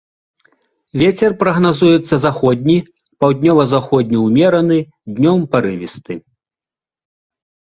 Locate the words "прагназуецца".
1.41-2.15